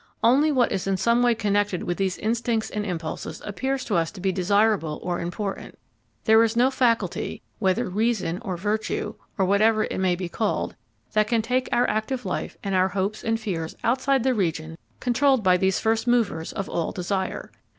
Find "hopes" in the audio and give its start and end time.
12.87-13.23